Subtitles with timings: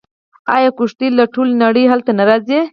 [0.55, 2.59] آیا کښتۍ له ټولې نړۍ هلته نه راځي؟